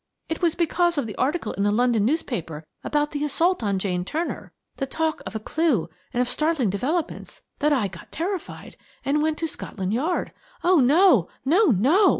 [0.29, 4.03] It was because of the article in the London newspaper about the assault on Jane
[4.03, 9.47] Turner–the talk of a clue and of startling developments–that I got terrified, and went to
[9.47, 10.31] Scotland Yard.
[10.63, 11.29] Oh, no!
[11.45, 11.65] no!
[11.65, 12.09] no!